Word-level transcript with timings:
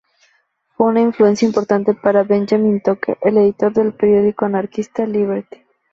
Fue 0.75 0.87
una 0.87 1.01
influencia 1.01 1.45
importante 1.45 1.93
para 1.93 2.23
Benjamin 2.23 2.81
Tucker, 2.81 3.19
el 3.21 3.37
editor 3.37 3.71
del 3.71 3.93
periódico 3.93 4.45
anarquista 4.45 5.05
"Liberty". 5.05 5.61